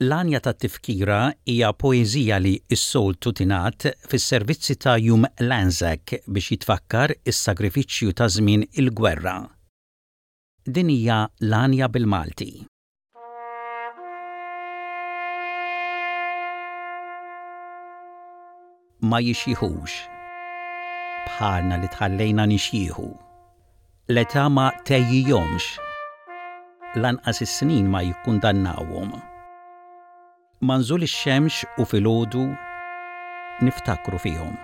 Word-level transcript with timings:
L-anja 0.00 0.40
ta' 0.40 0.52
tifkira 0.52 1.30
hija 1.46 1.72
poezija 1.72 2.38
li 2.42 2.58
s-sol 2.74 3.14
tutinat 3.22 3.84
fis-servizzi 4.10 4.74
ta' 4.82 4.96
Jum 4.98 5.22
Lanzak 5.38 6.10
biex 6.26 6.48
jitfakkar 6.50 7.10
is-sagrifiċċju 7.22 8.12
ta' 8.18 8.26
żmien 8.34 8.64
il-gwerra. 8.82 9.36
Din 10.66 10.90
hija 10.90 11.20
l-anja 11.46 11.86
bil-Malti. 11.94 12.48
Ma 19.06 19.22
jixiħux. 19.22 19.90
Bħalna 21.36 21.78
li 21.78 21.86
tħallejna 21.94 22.44
nixjieħu. 22.54 23.06
L-età 24.10 24.48
ma 24.50 24.66
tejjijomx. 24.90 25.70
Lanqas 27.04 27.46
is-snin 27.46 27.86
ma 27.94 28.02
jikkundannawhom 28.08 29.14
manżul 30.68 31.02
ix-xemx 31.06 31.66
u 31.82 31.86
filgħodu 31.90 32.44
niftakru 33.66 34.26
fihom. 34.28 34.54